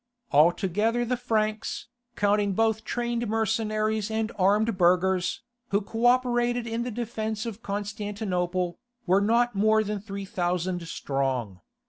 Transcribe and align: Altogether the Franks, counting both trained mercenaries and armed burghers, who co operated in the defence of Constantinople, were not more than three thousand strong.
Altogether 0.31 1.05
the 1.05 1.15
Franks, 1.15 1.87
counting 2.15 2.53
both 2.53 2.83
trained 2.83 3.27
mercenaries 3.27 4.09
and 4.09 4.31
armed 4.35 4.75
burghers, 4.75 5.43
who 5.69 5.79
co 5.79 6.07
operated 6.07 6.65
in 6.65 6.81
the 6.81 6.89
defence 6.89 7.45
of 7.45 7.61
Constantinople, 7.61 8.79
were 9.05 9.21
not 9.21 9.53
more 9.53 9.83
than 9.83 9.99
three 9.99 10.25
thousand 10.25 10.87
strong. 10.87 11.61